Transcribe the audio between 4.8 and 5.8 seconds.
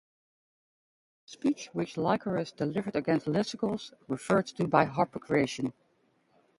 Harpocration.